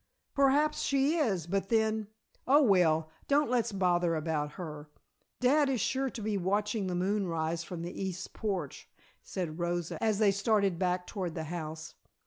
"Perhaps 0.33 0.81
she 0.81 1.17
is, 1.17 1.45
but 1.45 1.69
then 1.69 2.07
oh, 2.47 2.63
well, 2.63 3.11
don't 3.27 3.51
let's 3.51 3.71
bother 3.71 4.15
about 4.15 4.53
her. 4.53 4.89
Dad 5.39 5.69
is 5.69 5.79
sure 5.79 6.09
to 6.09 6.21
be 6.23 6.39
watching 6.39 6.87
the 6.87 6.95
moon 6.95 7.27
rise 7.27 7.63
from 7.63 7.83
the 7.83 8.01
East 8.01 8.33
porch," 8.33 8.89
said 9.21 9.59
Rosa, 9.59 10.03
as 10.03 10.17
they 10.17 10.31
started 10.31 10.79
back 10.79 11.05
toward 11.05 11.35
the 11.35 11.43
house. 11.53 11.93